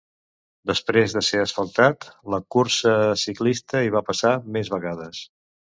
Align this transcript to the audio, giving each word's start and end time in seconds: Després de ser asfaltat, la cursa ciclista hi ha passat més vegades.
Després 0.69 1.13
de 1.17 1.21
ser 1.27 1.41
asfaltat, 1.41 2.09
la 2.35 2.41
cursa 2.57 2.97
ciclista 3.27 3.85
hi 3.89 3.95
ha 4.01 4.07
passat 4.13 4.53
més 4.59 4.77
vegades. 4.79 5.27